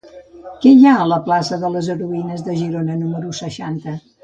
Què 0.63 0.71
hi 0.77 0.87
ha 0.91 0.93
a 1.01 1.09
la 1.09 1.19
plaça 1.27 1.59
de 1.65 1.71
les 1.75 1.91
Heroïnes 1.97 2.43
de 2.49 2.57
Girona 2.63 2.99
número 3.05 3.39
seixanta? 3.45 3.99